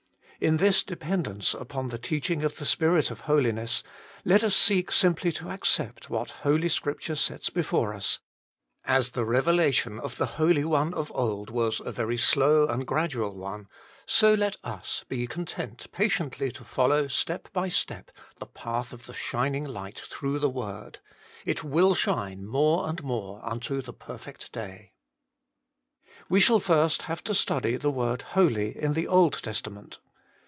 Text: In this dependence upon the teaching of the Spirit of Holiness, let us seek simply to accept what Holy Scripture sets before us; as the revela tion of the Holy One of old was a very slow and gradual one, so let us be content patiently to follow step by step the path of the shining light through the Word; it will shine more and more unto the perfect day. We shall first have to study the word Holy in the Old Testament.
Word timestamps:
In 0.49 0.57
this 0.57 0.81
dependence 0.81 1.53
upon 1.53 1.89
the 1.89 1.99
teaching 1.99 2.43
of 2.43 2.57
the 2.57 2.65
Spirit 2.65 3.11
of 3.11 3.19
Holiness, 3.19 3.83
let 4.25 4.43
us 4.43 4.55
seek 4.55 4.91
simply 4.91 5.31
to 5.33 5.51
accept 5.51 6.09
what 6.09 6.31
Holy 6.41 6.67
Scripture 6.67 7.13
sets 7.15 7.51
before 7.51 7.93
us; 7.93 8.17
as 8.85 9.11
the 9.11 9.21
revela 9.21 9.71
tion 9.71 9.99
of 9.99 10.17
the 10.17 10.25
Holy 10.41 10.63
One 10.65 10.95
of 10.95 11.11
old 11.13 11.51
was 11.51 11.79
a 11.85 11.91
very 11.91 12.17
slow 12.17 12.65
and 12.65 12.87
gradual 12.87 13.35
one, 13.35 13.67
so 14.07 14.33
let 14.33 14.55
us 14.63 15.05
be 15.07 15.27
content 15.27 15.85
patiently 15.91 16.51
to 16.53 16.63
follow 16.63 17.07
step 17.07 17.49
by 17.53 17.69
step 17.69 18.09
the 18.39 18.47
path 18.47 18.93
of 18.93 19.05
the 19.05 19.13
shining 19.13 19.65
light 19.65 19.99
through 19.99 20.39
the 20.39 20.49
Word; 20.49 20.97
it 21.45 21.63
will 21.63 21.93
shine 21.93 22.47
more 22.47 22.89
and 22.89 23.03
more 23.03 23.45
unto 23.47 23.79
the 23.79 23.93
perfect 23.93 24.51
day. 24.51 24.93
We 26.29 26.39
shall 26.39 26.59
first 26.59 27.03
have 27.03 27.23
to 27.25 27.35
study 27.35 27.77
the 27.77 27.91
word 27.91 28.23
Holy 28.33 28.75
in 28.75 28.93
the 28.93 29.07
Old 29.07 29.33
Testament. 29.33 29.99